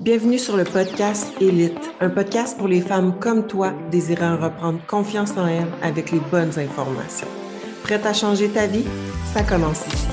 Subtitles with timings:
[0.00, 5.36] Bienvenue sur le podcast Élite, un podcast pour les femmes comme toi désirant reprendre confiance
[5.36, 7.26] en elles avec les bonnes informations.
[7.82, 8.84] Prête à changer ta vie?
[9.34, 10.06] Ça commence ici.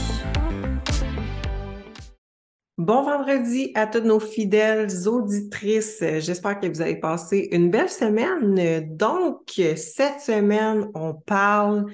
[2.80, 6.04] Bon vendredi à toutes nos fidèles auditrices.
[6.18, 8.88] J'espère que vous avez passé une belle semaine.
[8.98, 11.86] Donc, cette semaine, on parle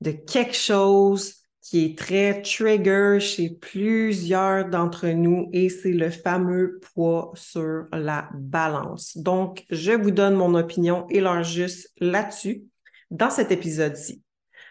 [0.00, 1.34] de quelque chose
[1.68, 8.28] qui est très trigger chez plusieurs d'entre nous et c'est le fameux poids sur la
[8.34, 9.16] balance.
[9.16, 12.62] Donc, je vous donne mon opinion et leur juste là-dessus
[13.10, 14.22] dans cet épisode-ci.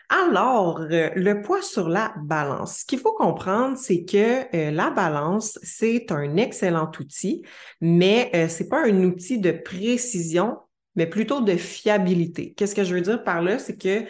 [0.08, 2.80] Alors, euh, le poids sur la balance.
[2.80, 7.44] Ce qu'il faut comprendre, c'est que euh, la balance, c'est un excellent outil,
[7.82, 10.60] mais euh, c'est pas un outil de précision,
[10.96, 12.54] mais plutôt de fiabilité.
[12.54, 13.60] Qu'est-ce que je veux dire par là?
[13.60, 14.06] C'est que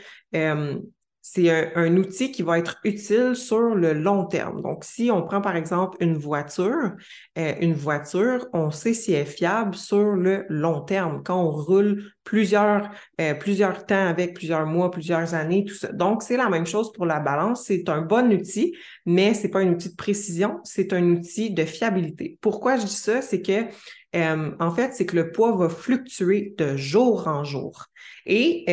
[1.28, 4.62] c'est un, outil qui va être utile sur le long terme.
[4.62, 6.92] Donc, si on prend par exemple une voiture,
[7.40, 11.50] euh, une voiture, on sait si elle est fiable sur le long terme, quand on
[11.50, 15.92] roule plusieurs, euh, plusieurs temps avec, plusieurs mois, plusieurs années, tout ça.
[15.92, 17.64] Donc, c'est la même chose pour la balance.
[17.66, 18.76] C'est un bon outil,
[19.08, 22.38] mais c'est pas un outil de précision, c'est un outil de fiabilité.
[22.40, 23.24] Pourquoi je dis ça?
[23.24, 23.66] C'est que
[24.16, 27.88] euh, en fait, c'est que le poids va fluctuer de jour en jour.
[28.28, 28.66] Et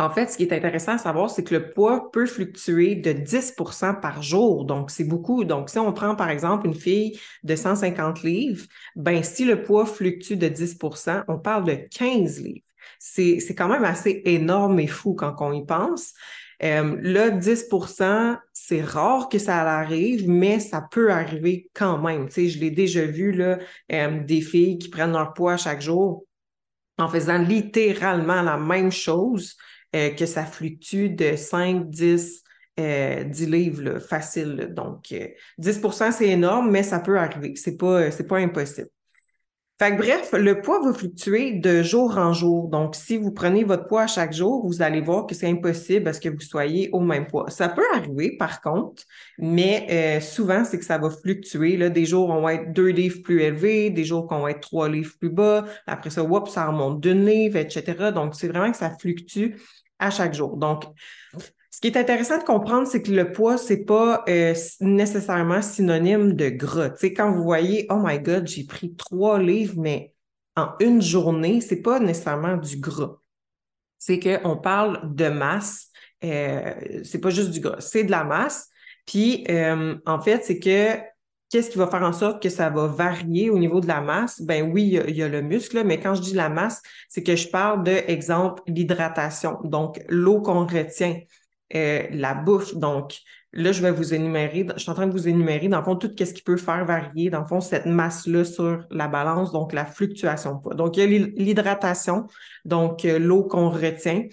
[0.00, 3.12] en fait, ce qui est intéressant à savoir, c'est que le poids peut fluctuer de
[3.12, 4.64] 10% par jour.
[4.64, 5.44] Donc, c'est beaucoup.
[5.44, 8.64] Donc, si on prend, par exemple, une fille de 150 livres,
[8.96, 12.64] ben, si le poids fluctue de 10% on parle de 15 livres.
[12.98, 16.14] C'est, quand même assez énorme et fou quand on y pense.
[16.62, 22.28] Euh, là, 10% c'est rare que ça arrive, mais ça peut arriver quand même.
[22.28, 23.58] Tu sais, je l'ai déjà vu, là,
[23.92, 26.24] euh, des filles qui prennent leur poids chaque jour
[26.98, 29.56] en faisant littéralement la même chose
[29.94, 32.42] euh, que ça fluctue de 5, 10,
[32.78, 34.72] 10 livres facile.
[34.74, 35.14] Donc,
[35.58, 37.54] 10% euh, c'est énorme, mais ça peut arriver.
[37.56, 38.88] C'est pas, c'est pas impossible.
[39.80, 42.68] Fait que, bref, le poids va fluctuer de jour en jour.
[42.68, 46.06] Donc, si vous prenez votre poids à chaque jour, vous allez voir que c'est impossible
[46.06, 47.48] à ce que vous soyez au même poids.
[47.48, 49.04] Ça peut arriver, par contre,
[49.38, 51.78] mais euh, souvent, c'est que ça va fluctuer.
[51.78, 51.88] Là.
[51.88, 54.86] Des jours, on va être deux livres plus élevés, des jours qu'on va être trois
[54.86, 55.64] livres plus bas.
[55.86, 58.12] Après ça, whoop, ça remonte d'une livre, etc.
[58.14, 59.54] Donc, c'est vraiment que ça fluctue
[59.98, 60.58] à chaque jour.
[60.58, 60.84] Donc,
[61.70, 66.32] ce qui est intéressant de comprendre, c'est que le poids, c'est pas euh, nécessairement synonyme
[66.32, 66.90] de gras.
[66.90, 70.12] Tu sais, quand vous voyez, oh my God, j'ai pris trois livres, mais
[70.56, 73.18] en une journée, c'est pas nécessairement du gras.
[73.98, 75.88] C'est qu'on parle de masse.
[76.24, 78.68] Euh, c'est pas juste du gras, c'est de la masse.
[79.06, 81.00] Puis, euh, en fait, c'est que
[81.50, 84.40] Qu'est-ce qui va faire en sorte que ça va varier au niveau de la masse?
[84.40, 87.34] Ben oui, il y, a, le muscle, mais quand je dis la masse, c'est que
[87.34, 89.58] je parle de, exemple, l'hydratation.
[89.64, 91.18] Donc, l'eau qu'on retient,
[91.74, 92.74] euh, la bouffe.
[92.74, 93.16] Donc,
[93.52, 95.96] là, je vais vous énumérer, je suis en train de vous énumérer, dans le fond,
[95.96, 99.72] tout ce qui peut faire varier, dans le fond, cette masse-là sur la balance, donc
[99.72, 100.60] la fluctuation.
[100.72, 102.26] Donc, il y a l'hydratation,
[102.64, 104.24] donc euh, l'eau qu'on retient.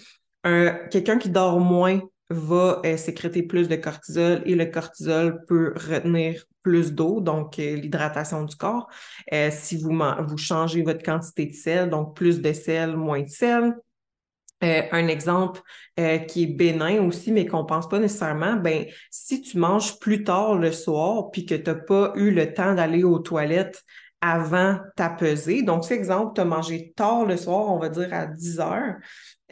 [0.90, 2.00] Quelqu'un qui dort moins
[2.30, 7.76] va euh, sécréter plus de cortisol et le cortisol peut retenir plus d'eau, donc euh,
[7.76, 8.88] l'hydratation du corps.
[9.50, 13.74] Si vous, vous changez votre quantité de sel, donc plus de sel, moins de sel.
[14.60, 15.60] Un exemple
[15.96, 20.56] qui est bénin aussi, mais qu'on pense pas nécessairement, ben si tu manges plus tard
[20.56, 23.84] le soir puis que tu n'as pas eu le temps d'aller aux toilettes
[24.20, 25.62] avant ta pesée.
[25.62, 28.96] Donc, c'est exemple, tu as mangé tard le soir, on va dire à 10 heures,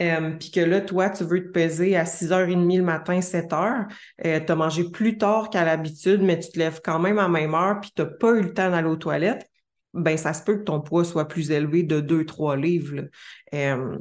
[0.01, 3.87] euh, puis que là, toi, tu veux te peser à 6h30 le matin, 7h,
[4.25, 7.29] euh, tu as mangé plus tard qu'à l'habitude, mais tu te lèves quand même à
[7.29, 9.49] même heure, puis tu n'as pas eu le temps d'aller aux toilettes,
[9.93, 13.05] ben ça se peut que ton poids soit plus élevé de 2-3 livres.
[13.53, 13.97] Euh,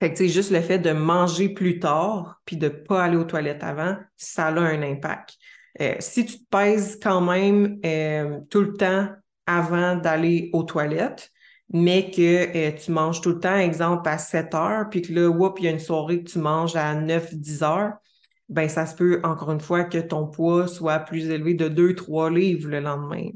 [0.00, 3.64] fait que, juste le fait de manger plus tard, puis de pas aller aux toilettes
[3.64, 5.36] avant, ça a un impact.
[5.80, 7.80] Euh, si tu te pèses quand même
[8.50, 9.08] tout le temps
[9.46, 11.32] avant d'aller aux toilettes,
[11.72, 15.28] mais que euh, tu manges tout le temps, exemple, à 7 heures, puis que là,
[15.28, 17.94] whoop, il y a une soirée que tu manges à 9-10 heures,
[18.48, 22.30] ben ça se peut, encore une fois, que ton poids soit plus élevé de 2-3
[22.34, 23.28] livres le lendemain.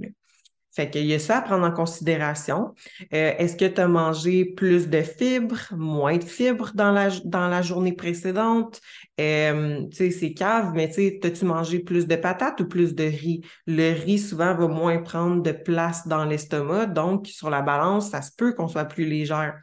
[0.75, 2.75] Fait qu'il y a ça à prendre en considération.
[3.13, 7.49] Euh, est-ce que tu as mangé plus de fibres, moins de fibres dans la, dans
[7.49, 8.81] la journée précédente?
[9.21, 13.05] Euh, tu sais, c'est cave, mais tu as-tu mangé plus de patates ou plus de
[13.05, 13.43] riz?
[13.67, 16.87] Le riz, souvent, va moins prendre de place dans l'estomac.
[16.87, 19.61] Donc, sur la balance, ça se peut qu'on soit plus légère.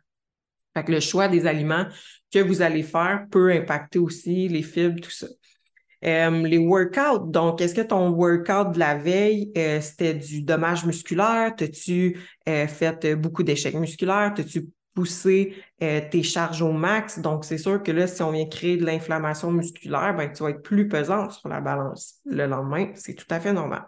[0.76, 1.88] Fait que le choix des aliments
[2.32, 5.26] que vous allez faire peut impacter aussi les fibres, tout ça.
[6.06, 10.86] Euh, les workouts, donc, est-ce que ton workout de la veille, euh, c'était du dommage
[10.86, 11.54] musculaire?
[11.56, 12.18] T'as-tu
[12.48, 14.34] euh, fait beaucoup d'échecs musculaires?
[14.36, 17.20] T'as-tu poussé tes charges au max?
[17.20, 20.50] Donc, c'est sûr que là, si on vient créer de l'inflammation musculaire, ben, tu vas
[20.50, 22.92] être plus pesante sur la balance le lendemain.
[22.96, 23.86] C'est tout à fait normal.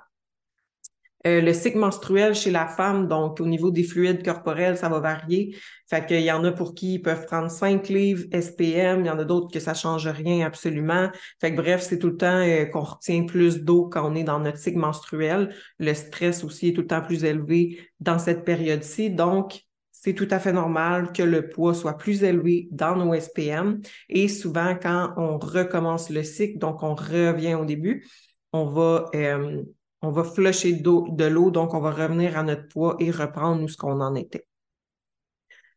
[1.27, 4.99] Euh, le cycle menstruel chez la femme, donc au niveau des fluides corporels, ça va
[4.99, 5.55] varier.
[5.87, 9.09] Fait qu'il y en a pour qui ils peuvent prendre 5 livres SPM, il y
[9.09, 11.09] en a d'autres que ça change rien absolument.
[11.39, 14.23] Fait que bref, c'est tout le temps euh, qu'on retient plus d'eau quand on est
[14.23, 15.53] dans notre cycle menstruel.
[15.77, 19.11] Le stress aussi est tout le temps plus élevé dans cette période-ci.
[19.11, 23.81] Donc, c'est tout à fait normal que le poids soit plus élevé dans nos SPM.
[24.09, 28.07] Et souvent, quand on recommence le cycle, donc on revient au début,
[28.51, 29.61] on va euh,
[30.01, 33.67] on va flusher de l'eau, donc on va revenir à notre poids et reprendre où
[33.67, 34.45] ce qu'on en était.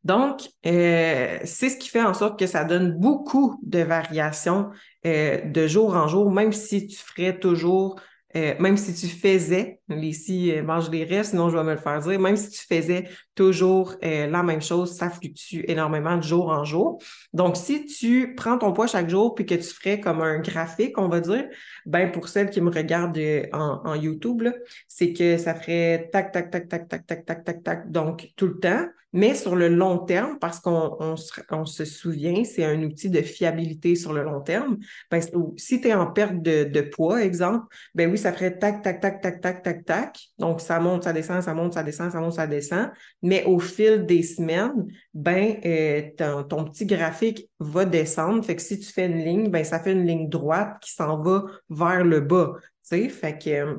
[0.02, 4.70] Donc, euh, c'est ce qui fait en sorte que ça donne beaucoup de variations
[5.06, 7.98] euh, de jour en jour, même si tu ferais toujours
[8.36, 11.78] euh, même si tu faisais, ici, euh, mange les restes, sinon je vais me le
[11.78, 16.22] faire dire, même si tu faisais toujours euh, la même chose, ça fluctue énormément de
[16.22, 16.98] jour en jour.
[17.32, 20.98] Donc, si tu prends ton poids chaque jour puis que tu ferais comme un graphique,
[20.98, 21.44] on va dire,
[21.86, 23.18] ben pour celles qui me regardent
[23.52, 24.42] en, YouTube,
[24.88, 28.46] c'est que ça ferait tac, tac, tac, tac, tac, tac, tac, tac, tac, donc tout
[28.46, 28.86] le temps.
[29.14, 33.10] Mais sur le long terme, parce qu'on on se, on se, souvient, c'est un outil
[33.10, 34.78] de fiabilité sur le long terme.
[35.08, 35.20] Ben,
[35.56, 37.64] si tu es en perte de, de, poids, exemple,
[37.94, 40.18] ben oui, ça ferait tac, tac, tac, tac, tac, tac.
[40.38, 42.90] Donc, ça monte, ça descend, ça monte, ça descend, ça monte, ça descend.
[43.22, 48.44] Mais au fil des semaines, ben, euh, ton, petit graphique va descendre.
[48.44, 51.22] Fait que si tu fais une ligne, ben, ça fait une ligne droite qui s'en
[51.22, 52.52] va vers le bas.
[52.82, 53.76] Fait que, euh,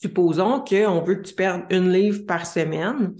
[0.00, 3.14] supposons qu'on veut que tu perdes une livre par semaine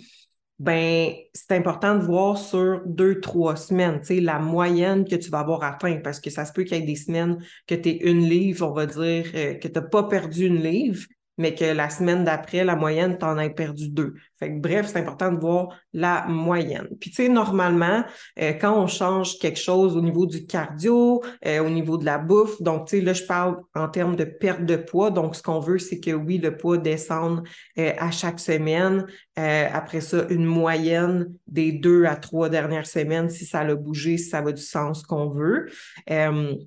[0.63, 5.65] ben c'est important de voir sur deux, trois semaines, la moyenne que tu vas avoir
[5.65, 8.21] atteint, parce que ça se peut qu'il y ait des semaines que tu es une
[8.21, 11.05] livre, on va dire, euh, que tu n'as pas perdu une livre,
[11.39, 14.15] mais que la semaine d'après, la moyenne, tu en as perdu deux.
[14.39, 16.89] Fait que, bref, c'est important de voir la moyenne.
[17.01, 18.05] Puis, tu sais, normalement,
[18.41, 22.19] euh, quand on change quelque chose au niveau du cardio, euh, au niveau de la
[22.19, 25.11] bouffe, donc, tu sais, là, je parle en termes de perte de poids.
[25.11, 27.47] Donc, ce qu'on veut, c'est que oui, le poids descende
[27.79, 29.07] euh, à chaque semaine.
[29.37, 34.29] après ça, une moyenne des deux à trois dernières semaines, si ça a bougé, si
[34.29, 35.69] ça va du sens qu'on veut.
[36.07, 36.59] fait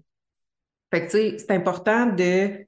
[0.91, 2.65] que, tu sais, c'est important de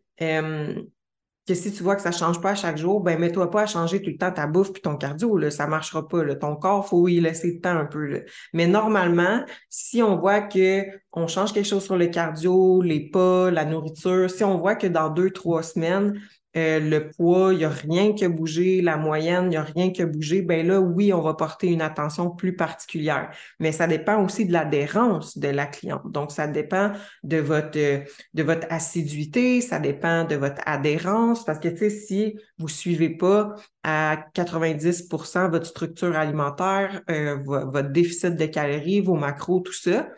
[1.47, 3.65] que si tu vois que ça change pas à chaque jour, ben mets-toi pas à
[3.65, 6.23] changer tout le temps ta bouffe puis ton cardio, là, ça marchera pas.
[6.23, 6.35] Là.
[6.35, 8.25] Ton corps, faut y laisser le temps un peu.
[8.53, 10.83] Mais normalement, si on voit que
[11.13, 14.88] on change quelque chose sur le cardio, les pas, la nourriture, si on voit que
[14.88, 16.19] dans deux, trois semaines,
[16.57, 19.63] euh, le poids, il n'y a rien qui a bougé, la moyenne, il n'y a
[19.63, 23.30] rien qui a bougé, ben là, oui, on va porter une attention plus particulière.
[23.59, 26.12] Mais ça dépend aussi de l'adhérence de la cliente.
[26.12, 26.94] Donc, ça dépend
[27.24, 32.39] de votre, de votre assiduité, ça dépend de votre adhérence, parce que, tu sais, si
[32.57, 33.53] vous suivez pas
[33.83, 40.10] à 90% votre structure alimentaire, euh, votre déficit de calories, vos macros, tout ça,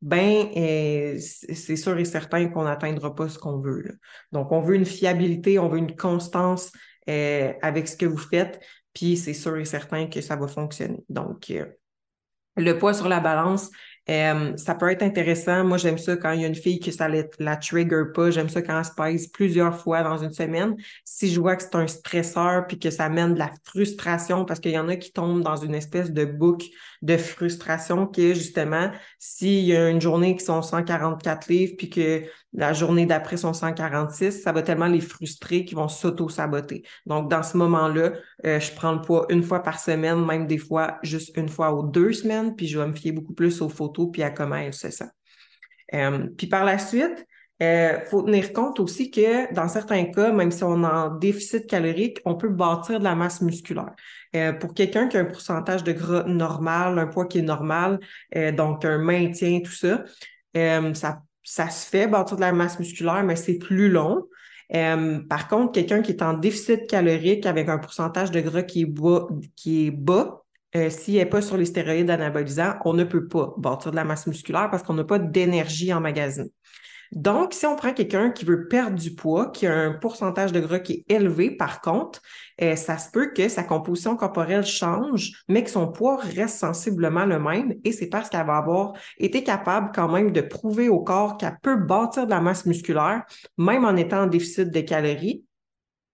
[0.00, 3.98] ben euh, c'est sûr et certain qu'on n'atteindra pas ce qu'on veut.
[4.32, 6.72] Donc, on veut une fiabilité, on veut une constance
[7.08, 8.60] euh, avec ce que vous faites,
[8.92, 11.02] puis c'est sûr et certain que ça va fonctionner.
[11.08, 11.66] Donc, euh,
[12.56, 13.70] le poids sur la balance,
[14.10, 15.64] euh, ça peut être intéressant.
[15.64, 18.30] Moi, j'aime ça quand il y a une fille que ça la, la trigger pas.
[18.30, 20.76] J'aime ça quand elle se pèse plusieurs fois dans une semaine.
[21.04, 24.60] Si je vois que c'est un stresseur puis que ça mène de la frustration, parce
[24.60, 26.68] qu'il y en a qui tombent dans une espèce de boucle
[27.02, 31.90] de frustration qui est justement s'il y a une journée qui sont 144 livres puis
[31.90, 32.24] que
[32.54, 36.82] la journée d'après sont 146, ça va tellement les frustrer qu'ils vont s'auto-saboter.
[37.04, 38.12] Donc, dans ce moment-là,
[38.46, 41.72] euh, je prends le poids une fois par semaine, même des fois juste une fois
[41.72, 44.56] aux deux semaines, puis je vais me fier beaucoup plus aux photos puis à comment
[44.56, 45.10] elles se sentent.
[45.94, 47.26] Euh, puis par la suite,
[47.60, 51.10] il euh, faut tenir compte aussi que dans certains cas, même si on est en
[51.10, 53.94] déficit calorique, on peut bâtir de la masse musculaire.
[54.60, 57.98] pour quelqu'un qui a un pourcentage de gras normal, un poids qui est normal,
[58.56, 60.04] donc un maintien, tout ça,
[60.94, 64.28] ça ça se fait, bâtir de la masse musculaire, mais c'est plus long.
[64.74, 68.82] Euh, par contre, quelqu'un qui est en déficit calorique avec un pourcentage de gras qui
[68.82, 69.26] est bas,
[69.56, 70.44] qui est bas
[70.76, 74.04] euh, s'il n'est pas sur les stéroïdes anabolisants, on ne peut pas bâtir de la
[74.04, 76.44] masse musculaire parce qu'on n'a pas d'énergie en magasin.
[77.10, 80.60] Donc, si on prend quelqu'un qui veut perdre du poids, qui a un pourcentage de
[80.60, 82.20] gras qui est élevé, par contre,
[82.60, 87.24] euh, ça se peut que sa composition corporelle change, mais que son poids reste sensiblement
[87.24, 87.74] le même.
[87.84, 91.56] Et c'est parce qu'elle va avoir été capable quand même de prouver au corps qu'elle
[91.62, 93.24] peut bâtir de la masse musculaire,
[93.56, 95.44] même en étant en déficit de calories.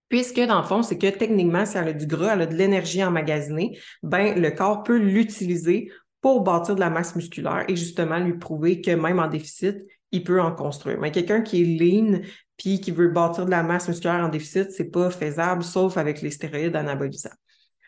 [0.08, 2.54] Puisque, dans le fond, c'est que techniquement, si elle a du gras, elle a de
[2.54, 8.18] l'énergie emmagasinée, ben, le corps peut l'utiliser pour bâtir de la masse musculaire et justement
[8.18, 9.76] lui prouver que même en déficit,
[10.12, 10.98] il peut en construire.
[11.00, 12.20] Mais quelqu'un qui est lean
[12.56, 16.22] puis qui veut bâtir de la masse musculaire en déficit, c'est pas faisable, sauf avec
[16.22, 17.30] les stéroïdes anabolisants.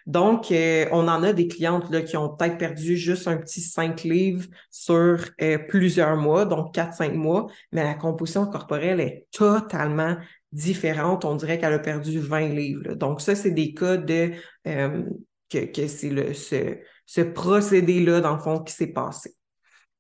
[0.07, 3.61] Donc, euh, on en a des clientes là, qui ont peut-être perdu juste un petit
[3.61, 10.17] 5 livres sur euh, plusieurs mois, donc 4-5 mois, mais la composition corporelle est totalement
[10.57, 12.95] différente, on dirait qu'elle a perdu 20 livres.
[12.95, 14.33] Donc, ça, c'est des cas de
[14.67, 15.05] euh,
[15.51, 19.35] que, c'est le ce, ce procédé-là, dans le fond, qui s'est passé.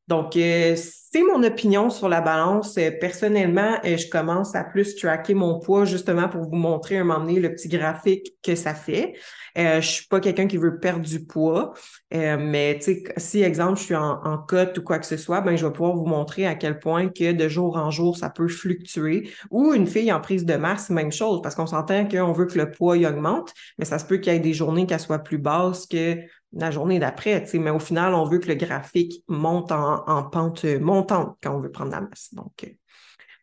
[0.09, 0.77] Donc, euh,
[1.17, 2.77] c'est mon opinion sur la balance.
[2.77, 7.05] Euh, personnellement, euh, je commence à plus tracker mon poids justement pour vous montrer un
[7.05, 9.15] moment donné le petit graphique que ça fait.
[9.57, 11.73] Euh, je suis pas quelqu'un qui veut perdre du poids,
[12.13, 12.79] mais
[13.17, 15.73] si, exemple, je suis en, en cote ou quoi que ce soit, ben, je vais
[15.73, 19.31] pouvoir vous montrer à quel point que de jour en jour, ça peut fluctuer.
[19.51, 22.59] Ou une fille en prise de masse, même chose, parce qu'on s'entend qu'on veut que
[22.59, 25.39] le poids augmente, mais ça se peut qu'il y ait des journées qu'elle soit plus
[25.39, 26.19] basse que
[26.59, 31.37] la journée d'après, mais au final, on veut que le graphique monte en, pente montante
[31.43, 32.33] quand on veut prendre la masse.
[32.33, 32.69] Donc, euh,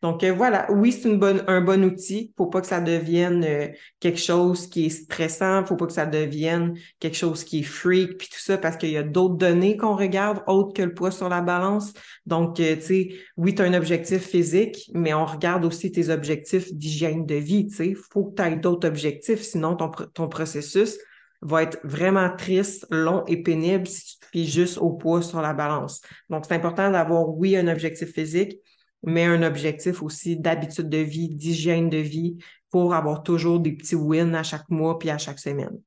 [0.01, 2.33] donc euh, voilà, oui, c'est une bonne, un bon outil.
[2.37, 3.67] Faut pas que ça devienne euh,
[3.99, 5.63] quelque chose qui est stressant.
[5.65, 8.89] Faut pas que ça devienne quelque chose qui est freak puis tout ça parce qu'il
[8.89, 11.93] y a d'autres données qu'on regarde autres que le poids sur la balance.
[12.25, 16.73] Donc, tu sais, oui, tu as un objectif physique, mais on regarde aussi tes objectifs
[16.73, 17.67] d'hygiène de vie.
[17.67, 20.97] Tu sais, faut que tu aies d'autres objectifs, sinon ton, ton processus
[21.43, 25.41] va être vraiment triste, long et pénible si tu te fies juste au poids sur
[25.41, 26.01] la balance.
[26.29, 28.59] Donc, c'est important d'avoir, oui, un objectif physique,
[29.03, 32.37] mais un objectif aussi d'habitude de vie, d'hygiène de vie
[32.71, 35.77] pour avoir toujours des petits wins à chaque mois puis à chaque semaine.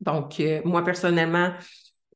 [0.00, 1.54] Donc, euh, moi, personnellement,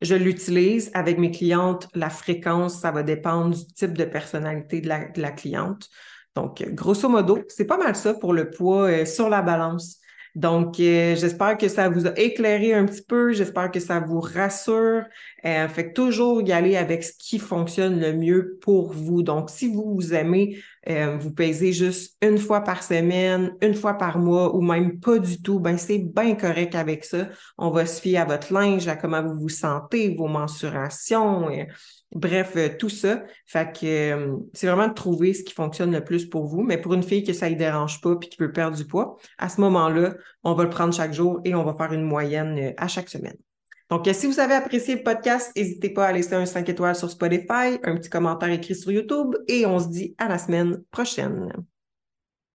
[0.02, 1.88] je l'utilise avec mes clientes.
[1.94, 5.88] La fréquence, ça va dépendre du type de personnalité de la, cliente.
[6.36, 9.98] Donc, grosso modo, c'est pas mal ça pour le poids euh, sur la balance.
[10.34, 13.32] Donc, euh, j'espère que ça vous a éclairé un petit peu.
[13.32, 15.04] J'espère que ça vous rassure.
[15.44, 19.22] Euh, fait toujours y aller avec ce qui fonctionne le mieux pour vous.
[19.22, 23.94] Donc, si vous vous aimez euh, vous pesez juste une fois par semaine, une fois
[23.94, 27.28] par mois ou même pas du tout, ben c'est bien correct avec ça.
[27.58, 31.50] On va se fier à votre linge, à comment vous vous sentez, vos mensurations,
[32.12, 33.22] bref, tout ça.
[33.46, 36.62] Fait que c'est vraiment de trouver ce qui fonctionne le plus pour vous.
[36.62, 39.16] Mais pour une fille que ça ne dérange pas puis qui veut perdre du poids,
[39.38, 42.72] à ce moment-là, on va le prendre chaque jour et on va faire une moyenne
[42.78, 43.36] à chaque semaine.
[43.90, 47.10] Donc, si vous avez apprécié le podcast, n'hésitez pas à laisser un 5 étoiles sur
[47.10, 51.52] Spotify, un petit commentaire écrit sur YouTube et on se dit à la semaine prochaine.